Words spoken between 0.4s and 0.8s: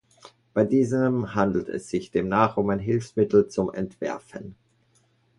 Bei